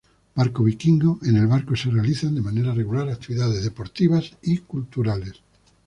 Barco 0.33 0.63
vikingo: 0.63 1.19
en 1.21 1.37
el 1.37 1.45
barco 1.45 1.75
se 1.75 1.91
realizan 1.91 2.33
de 2.33 2.41
manera 2.41 2.73
regular 2.73 3.07
actividades 3.07 3.63
deportivas 3.63 4.35
y 4.41 4.57
culturales. 4.57 5.43